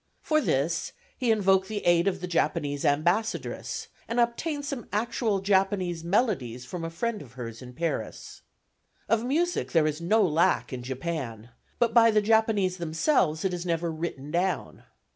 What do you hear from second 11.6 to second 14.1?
but by the Japanese themselves it is never